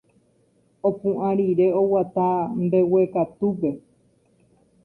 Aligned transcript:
Opu'ã 0.87 1.29
rire 1.37 1.67
oguata 1.79 2.25
mbeguekatúpe. 2.63 3.69